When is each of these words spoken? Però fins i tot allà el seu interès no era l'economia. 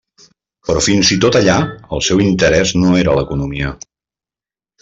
Però 0.69 0.81
fins 0.85 1.11
i 1.15 1.17
tot 1.25 1.37
allà 1.41 1.57
el 1.97 2.03
seu 2.09 2.25
interès 2.25 2.75
no 2.85 2.97
era 3.03 3.15
l'economia. 3.21 3.75